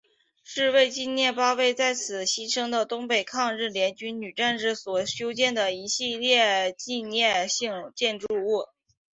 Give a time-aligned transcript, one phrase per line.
[0.43, 8.65] 是为纪念八位在此牺牲的东北抗日联军女战士所修建的一系列纪念性建筑物。